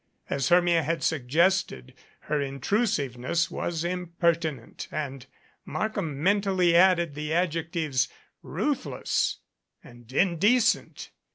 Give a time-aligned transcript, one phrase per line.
[0.31, 5.27] As Hermia had suggested, her intrusiveness was impertinent, and
[5.63, 8.07] Markham mentally added the adjectives
[8.41, 9.41] "ruthless"
[9.83, 11.11] and "indecent."